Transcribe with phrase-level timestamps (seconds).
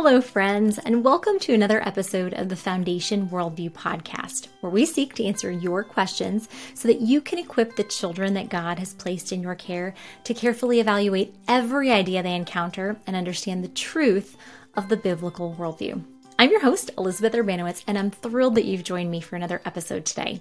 [0.00, 5.12] Hello, friends, and welcome to another episode of the Foundation Worldview podcast, where we seek
[5.14, 9.32] to answer your questions so that you can equip the children that God has placed
[9.32, 14.36] in your care to carefully evaluate every idea they encounter and understand the truth
[14.76, 16.00] of the biblical worldview.
[16.38, 20.04] I'm your host, Elizabeth Urbanowicz, and I'm thrilled that you've joined me for another episode
[20.04, 20.40] today.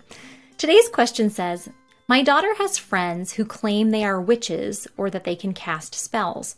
[0.60, 1.68] Today's question says
[2.08, 6.58] My daughter has friends who claim they are witches or that they can cast spells.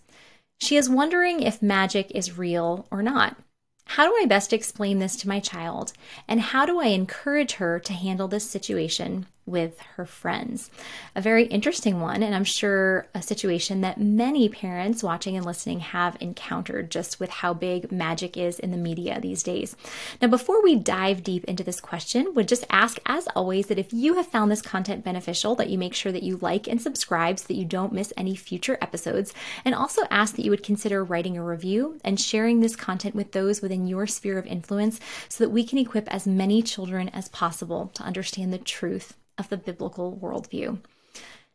[0.62, 3.38] She is wondering if magic is real or not.
[3.86, 5.94] How do I best explain this to my child?
[6.28, 10.70] And how do I encourage her to handle this situation with her friends.
[11.16, 15.80] A very interesting one, and I'm sure a situation that many parents watching and listening
[15.80, 19.76] have encountered just with how big magic is in the media these days.
[20.22, 23.92] Now, before we dive deep into this question, would just ask, as always, that if
[23.92, 27.40] you have found this content beneficial, that you make sure that you like and subscribe
[27.40, 29.34] so that you don't miss any future episodes,
[29.66, 33.32] and also ask that you would consider writing a review and sharing this content with
[33.32, 37.30] those within your sphere of influence so that we can equip as many children as
[37.30, 40.80] possible to understand the truth of the biblical worldview.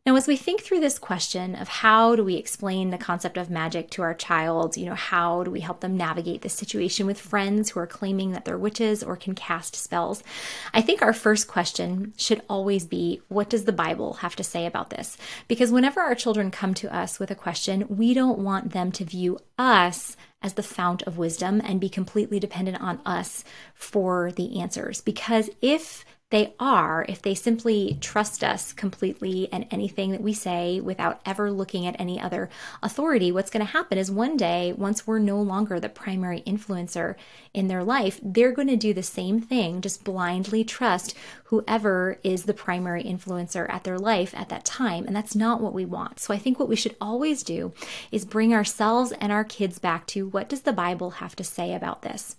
[0.07, 3.49] Now, as we think through this question of how do we explain the concept of
[3.49, 7.19] magic to our child, you know, how do we help them navigate this situation with
[7.19, 10.23] friends who are claiming that they're witches or can cast spells,
[10.75, 14.67] I think our first question should always be what does the Bible have to say
[14.67, 15.17] about this?
[15.49, 19.07] Because whenever our children come to us with a question, we don't want them to
[19.07, 23.43] view us as the fount of wisdom and be completely dependent on us
[23.75, 25.01] for the answers.
[25.01, 26.05] Because if
[26.35, 31.49] they are if they simply trust us completely and anything that we say without ever
[31.49, 32.51] looking at any other
[32.83, 33.31] authority.
[33.31, 37.15] What's going to happen is one day, once we're no longer the primary influencer
[37.53, 42.47] in their life, they're going to do the same thing, just blindly trust whoever is
[42.47, 45.07] the primary influencer at their life at that time.
[45.07, 46.19] And that's not what we want.
[46.19, 47.73] So I think what we should always do
[48.11, 51.73] is bring ourselves and our kids back to what does the Bible have to say
[51.73, 52.35] about this?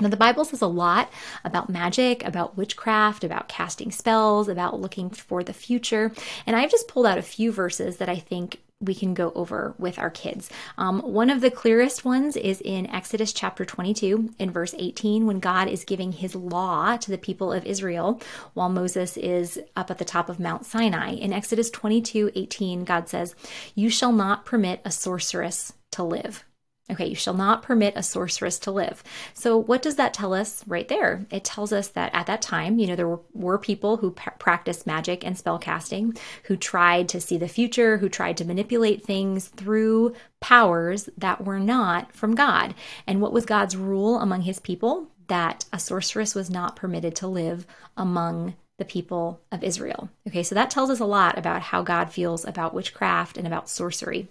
[0.00, 1.10] Now, the Bible says a lot
[1.44, 6.12] about magic, about witchcraft, about casting spells, about looking for the future.
[6.46, 9.74] And I've just pulled out a few verses that I think we can go over
[9.78, 10.50] with our kids.
[10.76, 15.40] Um, one of the clearest ones is in Exodus chapter 22, in verse 18, when
[15.40, 18.20] God is giving his law to the people of Israel
[18.52, 21.12] while Moses is up at the top of Mount Sinai.
[21.12, 23.34] In Exodus 22, 18, God says,
[23.74, 26.44] You shall not permit a sorceress to live.
[26.88, 29.02] Okay, you shall not permit a sorceress to live.
[29.34, 31.26] So, what does that tell us right there?
[31.32, 34.30] It tells us that at that time, you know, there were, were people who p-
[34.38, 39.04] practiced magic and spell casting, who tried to see the future, who tried to manipulate
[39.04, 42.72] things through powers that were not from God.
[43.04, 45.08] And what was God's rule among his people?
[45.26, 50.08] That a sorceress was not permitted to live among the people of Israel.
[50.28, 53.68] Okay, so that tells us a lot about how God feels about witchcraft and about
[53.68, 54.28] sorcery.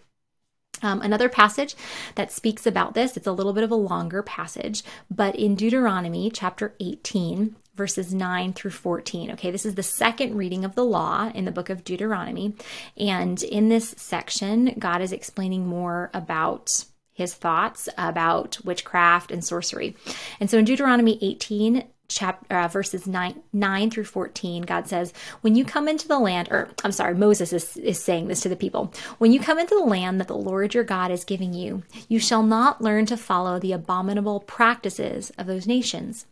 [0.81, 1.75] Um, another passage
[2.15, 6.29] that speaks about this, it's a little bit of a longer passage, but in Deuteronomy
[6.29, 9.31] chapter 18, verses 9 through 14.
[9.31, 12.55] Okay, this is the second reading of the law in the book of Deuteronomy.
[12.97, 19.95] And in this section, God is explaining more about his thoughts about witchcraft and sorcery.
[20.39, 25.55] And so in Deuteronomy 18, chapter uh, verses 9 9 through 14 god says when
[25.55, 28.55] you come into the land or i'm sorry moses is, is saying this to the
[28.55, 31.83] people when you come into the land that the lord your god is giving you
[32.07, 36.25] you shall not learn to follow the abominable practices of those nations.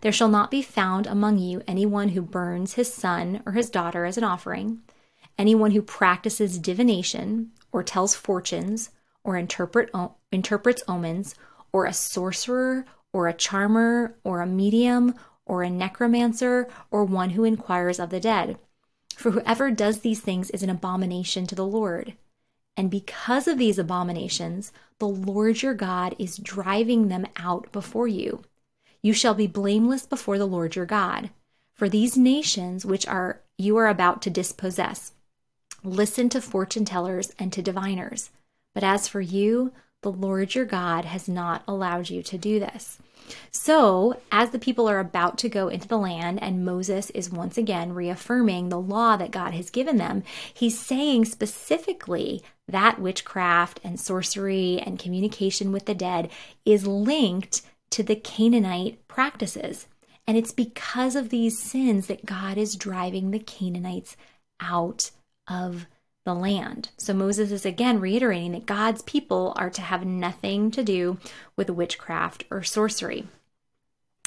[0.00, 4.04] There shall not be found among you anyone who burns his son or his daughter
[4.04, 4.82] as an offering
[5.36, 8.90] anyone who practices divination or tells fortunes
[9.24, 9.90] or interpret
[10.30, 11.34] interprets omens
[11.72, 15.14] or a sorcerer or a charmer, or a medium,
[15.46, 18.58] or a necromancer, or one who inquires of the dead.
[19.14, 22.14] For whoever does these things is an abomination to the Lord.
[22.76, 28.42] And because of these abominations, the Lord your God is driving them out before you.
[29.00, 31.30] You shall be blameless before the Lord your God.
[31.72, 35.12] For these nations which are you are about to dispossess,
[35.84, 38.30] listen to fortune tellers and to diviners.
[38.74, 42.98] But as for you, the Lord your God has not allowed you to do this.
[43.50, 47.56] So, as the people are about to go into the land, and Moses is once
[47.56, 50.22] again reaffirming the law that God has given them,
[50.52, 56.30] he's saying specifically that witchcraft and sorcery and communication with the dead
[56.64, 59.86] is linked to the Canaanite practices.
[60.26, 64.16] And it's because of these sins that God is driving the Canaanites
[64.60, 65.10] out
[65.48, 65.86] of
[66.24, 66.90] the land.
[66.96, 71.18] So Moses is again reiterating that God's people are to have nothing to do
[71.56, 73.26] with witchcraft or sorcery.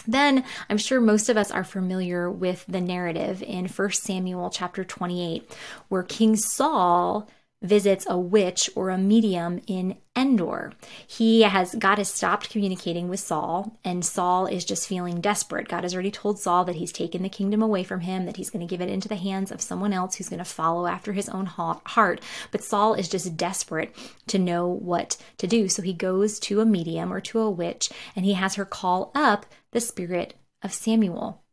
[0.08, 4.84] Then I'm sure most of us are familiar with the narrative in 1 Samuel chapter
[4.84, 5.52] 28
[5.90, 7.28] where King Saul
[7.62, 10.74] visits a witch or a medium in Endor.
[11.06, 15.68] He has God has stopped communicating with Saul, and Saul is just feeling desperate.
[15.68, 18.50] God has already told Saul that he's taken the kingdom away from him, that he's
[18.50, 21.14] going to give it into the hands of someone else who's going to follow after
[21.14, 22.22] his own heart.
[22.52, 23.96] But Saul is just desperate
[24.28, 25.68] to know what to do.
[25.70, 29.12] So he goes to a medium or to a witch, and he has her call
[29.14, 31.44] up the spirit of Samuel.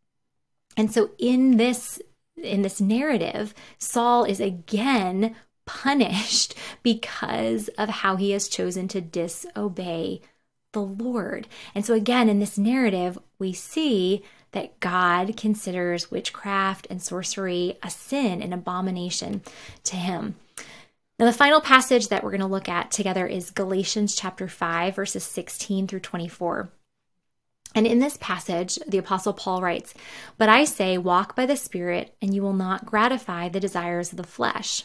[0.76, 2.00] And so in this
[2.36, 5.36] in this narrative, Saul is again
[5.66, 10.20] punished because of how he has chosen to disobey
[10.72, 11.48] the Lord.
[11.74, 14.22] And so, again, in this narrative, we see
[14.52, 19.42] that God considers witchcraft and sorcery a sin, an abomination
[19.84, 20.36] to him.
[21.18, 24.96] Now, the final passage that we're going to look at together is Galatians chapter 5,
[24.96, 26.70] verses 16 through 24.
[27.76, 29.94] And in this passage, the Apostle Paul writes,
[30.38, 34.16] But I say, walk by the Spirit, and you will not gratify the desires of
[34.16, 34.84] the flesh.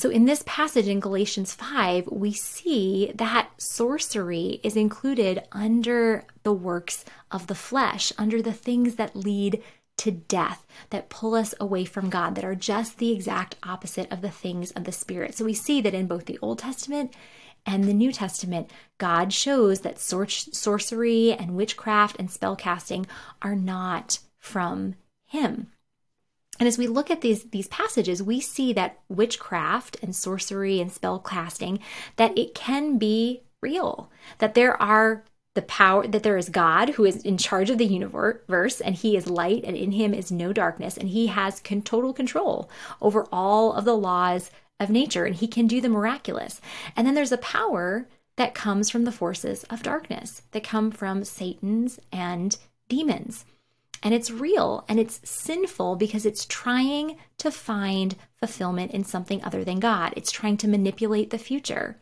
[0.00, 6.54] So, in this passage in Galatians 5, we see that sorcery is included under the
[6.54, 9.62] works of the flesh, under the things that lead
[9.98, 14.22] to death, that pull us away from God, that are just the exact opposite of
[14.22, 15.34] the things of the Spirit.
[15.34, 17.12] So, we see that in both the Old Testament
[17.66, 23.06] and the New Testament, God shows that sor- sorcery and witchcraft and spell casting
[23.42, 24.94] are not from
[25.26, 25.66] Him.
[26.60, 30.92] And as we look at these these passages, we see that witchcraft and sorcery and
[30.92, 31.80] spell casting
[32.16, 34.10] that it can be real.
[34.38, 35.24] That there are
[35.54, 39.16] the power that there is God who is in charge of the universe and he
[39.16, 42.70] is light and in him is no darkness and he has con- total control
[43.00, 46.60] over all of the laws of nature and he can do the miraculous.
[46.94, 51.24] And then there's a power that comes from the forces of darkness that come from
[51.24, 52.56] Satan's and
[52.88, 53.44] demons.
[54.02, 59.64] And it's real and it's sinful because it's trying to find fulfillment in something other
[59.64, 60.14] than God.
[60.16, 61.98] It's trying to manipulate the future.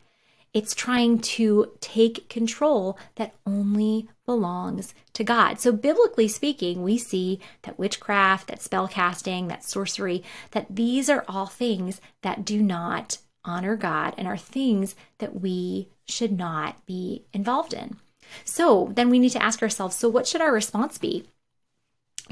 [0.55, 5.61] It's trying to take control that only belongs to God.
[5.61, 10.23] So, biblically speaking, we see that witchcraft, that spell casting, that sorcery,
[10.53, 15.91] that these are all things that do not honor God and are things that we
[16.07, 17.97] should not be involved in.
[18.45, 21.27] So, then we need to ask ourselves so, what should our response be?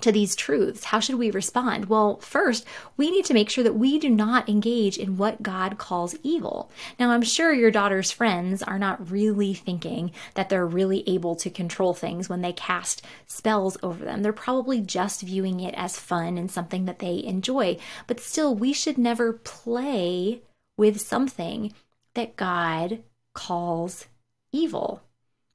[0.00, 0.84] To these truths?
[0.84, 1.86] How should we respond?
[1.86, 2.66] Well, first,
[2.96, 6.70] we need to make sure that we do not engage in what God calls evil.
[6.98, 11.50] Now, I'm sure your daughter's friends are not really thinking that they're really able to
[11.50, 14.22] control things when they cast spells over them.
[14.22, 17.78] They're probably just viewing it as fun and something that they enjoy.
[18.06, 20.42] But still, we should never play
[20.76, 21.72] with something
[22.14, 24.06] that God calls
[24.52, 25.02] evil.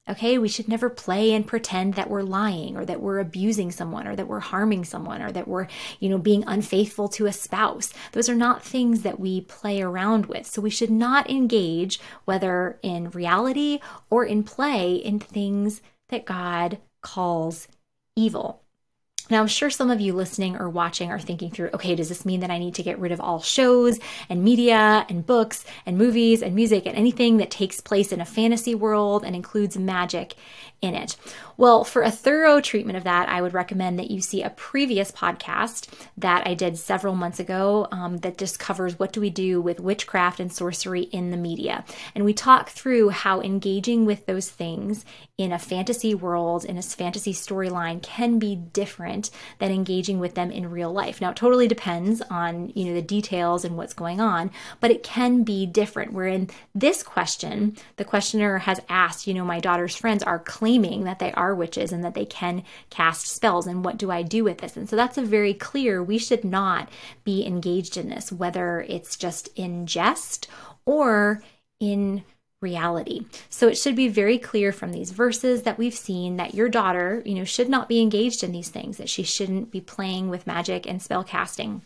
[0.08, 4.08] Okay, we should never play and pretend that we're lying or that we're abusing someone
[4.08, 5.68] or that we're harming someone or that we're,
[6.00, 7.94] you know, being unfaithful to a spouse.
[8.10, 10.46] Those are not things that we play around with.
[10.48, 13.78] So we should not engage, whether in reality
[14.10, 17.68] or in play, in things that God calls
[18.16, 18.64] evil.
[19.30, 22.26] Now, I'm sure some of you listening or watching are thinking through okay, does this
[22.26, 23.98] mean that I need to get rid of all shows
[24.28, 28.26] and media and books and movies and music and anything that takes place in a
[28.26, 30.34] fantasy world and includes magic
[30.80, 31.16] in it?
[31.56, 35.12] Well, for a thorough treatment of that, I would recommend that you see a previous
[35.12, 39.60] podcast that I did several months ago um, that just covers what do we do
[39.60, 41.84] with witchcraft and sorcery in the media.
[42.14, 45.04] And we talk through how engaging with those things
[45.38, 49.11] in a fantasy world, in a fantasy storyline, can be different
[49.58, 51.20] than engaging with them in real life.
[51.20, 54.50] Now, it totally depends on you know the details and what's going on,
[54.80, 56.12] but it can be different.
[56.12, 61.04] Where in this question, the questioner has asked, you know, my daughter's friends are claiming
[61.04, 63.66] that they are witches and that they can cast spells.
[63.66, 64.76] And what do I do with this?
[64.76, 66.88] And so that's a very clear, we should not
[67.24, 70.48] be engaged in this, whether it's just in jest
[70.84, 71.42] or
[71.80, 72.22] in
[72.62, 73.26] reality.
[73.50, 77.22] So it should be very clear from these verses that we've seen that your daughter,
[77.26, 80.46] you know, should not be engaged in these things, that she shouldn't be playing with
[80.46, 81.82] magic and spell casting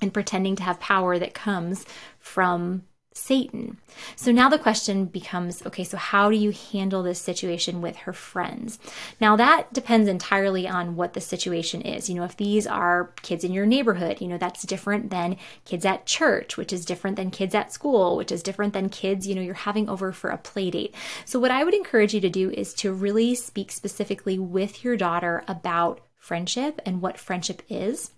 [0.00, 1.86] and pretending to have power that comes
[2.18, 2.82] from
[3.14, 3.78] Satan.
[4.16, 8.12] So now the question becomes okay, so how do you handle this situation with her
[8.12, 8.78] friends?
[9.20, 12.08] Now that depends entirely on what the situation is.
[12.08, 15.84] You know, if these are kids in your neighborhood, you know, that's different than kids
[15.84, 19.34] at church, which is different than kids at school, which is different than kids, you
[19.34, 20.94] know, you're having over for a play date.
[21.24, 24.96] So what I would encourage you to do is to really speak specifically with your
[24.96, 28.12] daughter about friendship and what friendship is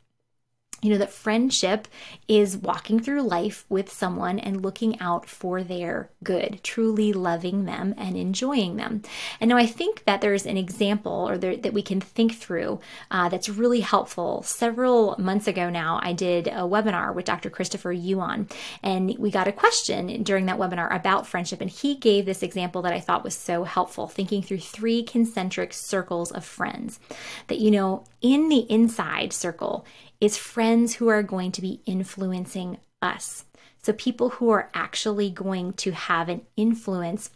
[0.84, 1.88] you know, that friendship
[2.28, 7.94] is walking through life with someone and looking out for their good, truly loving them
[7.96, 9.00] and enjoying them.
[9.40, 12.80] And now I think that there's an example or there, that we can think through
[13.10, 14.42] uh, that's really helpful.
[14.42, 17.48] Several months ago now, I did a webinar with Dr.
[17.48, 18.46] Christopher Yuan,
[18.82, 21.62] and we got a question during that webinar about friendship.
[21.62, 25.72] And he gave this example that I thought was so helpful, thinking through three concentric
[25.72, 27.00] circles of friends.
[27.46, 29.86] That, you know, in the inside circle,
[30.24, 33.44] is friends who are going to be influencing us.
[33.82, 37.30] So, people who are actually going to have an influence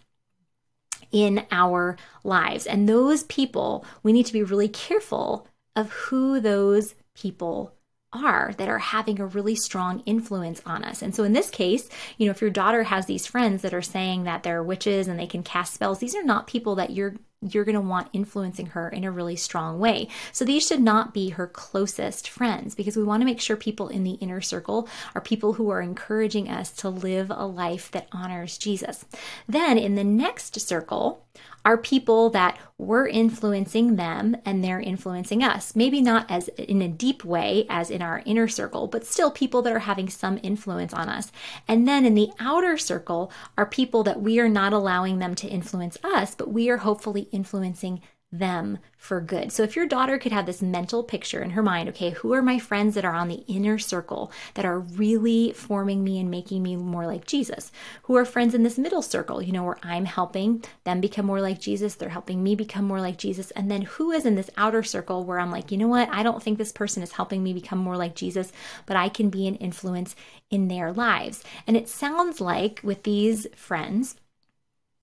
[1.13, 2.67] in our lives.
[2.67, 7.75] And those people, we need to be really careful of who those people
[8.13, 11.03] are that are having a really strong influence on us.
[11.03, 13.83] And so in this case, you know, if your daughter has these friends that are
[13.83, 17.15] saying that they're witches and they can cast spells, these are not people that you're
[17.41, 20.09] you're going to want influencing her in a really strong way.
[20.33, 23.89] So these should not be her closest friends because we want to make sure people
[23.89, 28.09] in the inner circle are people who are encouraging us to live a life that
[28.13, 29.05] honors Jesus.
[29.49, 31.25] Then in the next circle
[31.65, 35.75] are people that we're influencing them and they're influencing us.
[35.75, 39.63] Maybe not as in a deep way as in our inner circle, but still people
[39.63, 41.33] that are having some influence on us.
[41.67, 45.49] And then in the outer circle are people that we are not allowing them to
[45.49, 49.51] influence us, but we are hopefully influencing them for good.
[49.51, 52.43] So if your daughter could have this mental picture in her mind, okay, who are
[52.43, 56.63] my friends that are on the inner circle that are really forming me and making
[56.63, 57.73] me more like Jesus?
[58.03, 61.41] Who are friends in this middle circle, you know, where I'm helping them become more
[61.41, 63.51] like Jesus, they're helping me become more like Jesus.
[63.53, 66.23] And then who is in this outer circle where I'm like, you know what, I
[66.23, 68.53] don't think this person is helping me become more like Jesus,
[68.85, 70.15] but I can be an influence
[70.51, 71.43] in their lives.
[71.67, 74.17] And it sounds like with these friends,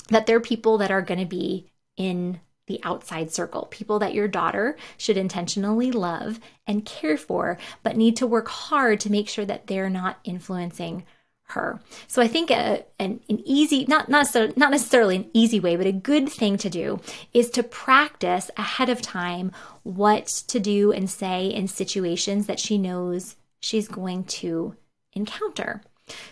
[0.09, 4.27] that they're people that are going to be in the outside circle, people that your
[4.27, 9.45] daughter should intentionally love and care for, but need to work hard to make sure
[9.45, 11.05] that they're not influencing
[11.49, 11.79] her.
[12.07, 15.75] So I think a, an, an easy, not, not, so, not necessarily an easy way,
[15.75, 16.99] but a good thing to do
[17.33, 19.51] is to practice ahead of time
[19.83, 24.75] what to do and say in situations that she knows she's going to
[25.13, 25.83] encounter.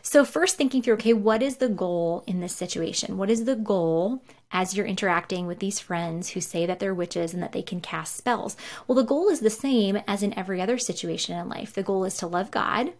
[0.01, 3.17] So, first thinking through, okay, what is the goal in this situation?
[3.17, 7.33] What is the goal as you're interacting with these friends who say that they're witches
[7.33, 8.55] and that they can cast spells?
[8.87, 11.73] Well, the goal is the same as in every other situation in life.
[11.73, 12.93] The goal is to love God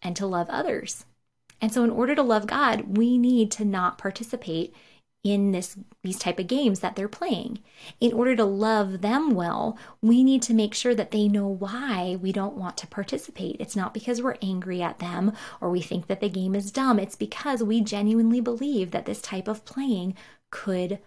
[0.00, 1.04] and to love others.
[1.60, 4.74] And so, in order to love God, we need to not participate
[5.24, 7.60] in this these type of games that they're playing.
[8.00, 12.18] In order to love them well, we need to make sure that they know why
[12.20, 13.56] we don't want to participate.
[13.60, 16.98] It's not because we're angry at them or we think that the game is dumb.
[16.98, 20.16] It's because we genuinely believe that this type of playing
[20.50, 20.98] could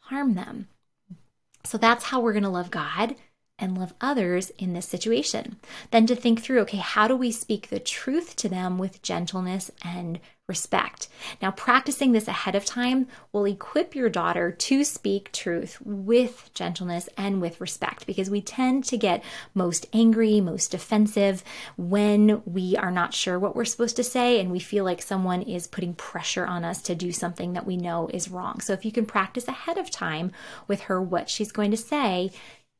[0.00, 0.68] harm them.
[1.64, 3.16] So that's how we're going to love God
[3.58, 5.56] and love others in this situation.
[5.90, 9.70] Then to think through okay, how do we speak the truth to them with gentleness
[9.84, 11.08] and respect?
[11.42, 17.08] Now, practicing this ahead of time will equip your daughter to speak truth with gentleness
[17.16, 19.22] and with respect because we tend to get
[19.54, 21.44] most angry, most defensive
[21.76, 25.42] when we are not sure what we're supposed to say and we feel like someone
[25.42, 28.60] is putting pressure on us to do something that we know is wrong.
[28.60, 30.32] So, if you can practice ahead of time
[30.66, 32.30] with her what she's going to say,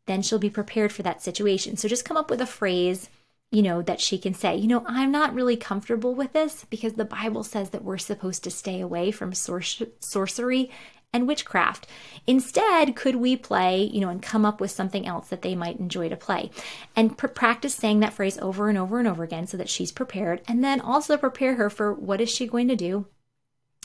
[0.09, 1.77] then she'll be prepared for that situation.
[1.77, 3.11] So just come up with a phrase,
[3.51, 6.95] you know, that she can say, you know, I'm not really comfortable with this because
[6.95, 9.63] the Bible says that we're supposed to stay away from sor-
[10.01, 10.71] sorcery
[11.15, 11.87] and witchcraft.
[12.27, 15.81] Instead, could we play, you know, and come up with something else that they might
[15.81, 16.51] enjoy to play?
[16.95, 19.93] And pr- practice saying that phrase over and over and over again so that she's
[19.93, 20.43] prepared.
[20.47, 23.07] And then also prepare her for what is she going to do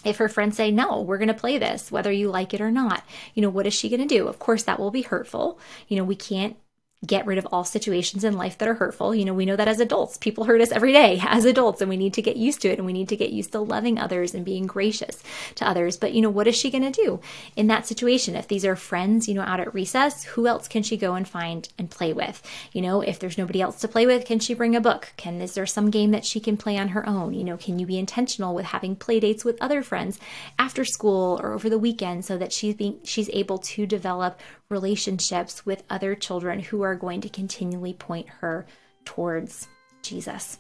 [0.04, 2.72] if her friends say no we're going to play this whether you like it or
[2.72, 3.04] not
[3.34, 5.96] you know what is she going to do of course that will be hurtful you
[5.96, 6.58] know we can't
[7.06, 9.14] get rid of all situations in life that are hurtful.
[9.14, 11.90] You know, we know that as adults, people hurt us every day as adults, and
[11.90, 14.00] we need to get used to it and we need to get used to loving
[14.00, 15.22] others and being gracious
[15.56, 15.98] to others.
[15.98, 17.20] But, you know, what is she going to do
[17.56, 18.36] in that situation?
[18.36, 21.28] If these are friends, you know, out at recess, who else can she go and
[21.28, 22.42] find and play with?
[22.72, 25.14] You know, if there's nobody else to play with, can she bring a book?
[25.18, 27.34] Can, is there some game that she can play on her own?
[27.34, 30.20] You know, can you be intentional with having play dates with other friends
[30.58, 34.40] after school or over the weekend so that she's being, she's able to develop
[34.74, 38.66] relationships with other children who are going to continually point her
[39.06, 39.70] towards
[40.02, 40.58] Jesus.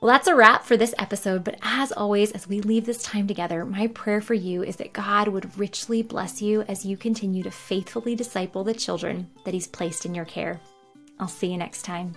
[0.00, 1.44] Well, that's a wrap for this episode.
[1.44, 4.92] But as always, as we leave this time together, my prayer for you is that
[4.92, 9.68] God would richly bless you as you continue to faithfully disciple the children that He's
[9.68, 10.60] placed in your care.
[11.20, 12.16] I'll see you next time.